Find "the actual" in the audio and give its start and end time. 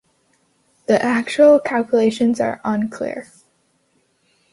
0.87-1.59